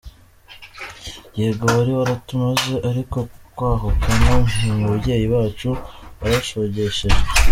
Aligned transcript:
Yego 1.39 1.63
wari 1.73 1.91
waratumaze, 1.99 2.75
ariko 2.89 3.17
kwahuka 3.55 4.09
no 4.23 4.35
mu 4.75 4.83
babyeyi 4.89 5.25
bacu 5.33 5.69
warashogesheje! 6.19 7.21